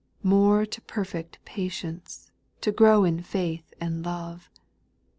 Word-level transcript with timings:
More 0.23 0.65
to 0.65 0.81
perfect 0.81 1.37
patience, 1.45 2.31
to 2.61 2.71
grow 2.71 3.03
in 3.03 3.21
faith 3.21 3.71
and 3.79 4.03
love. 4.03 4.49